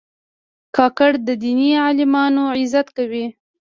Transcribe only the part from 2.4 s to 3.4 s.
عزت کوي.